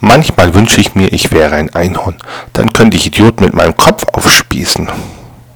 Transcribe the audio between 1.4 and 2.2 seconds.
ein Einhorn.